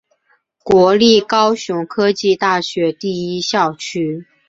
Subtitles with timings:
[0.63, 4.25] 国立高雄科技大学第一校区。